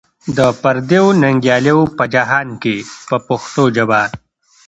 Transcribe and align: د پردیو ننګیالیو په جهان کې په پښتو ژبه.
د 0.37 0.39
پردیو 0.61 1.05
ننګیالیو 1.21 1.81
په 1.97 2.03
جهان 2.13 2.47
کې 2.61 2.75
په 3.07 3.15
پښتو 3.27 3.63
ژبه. 3.75 4.01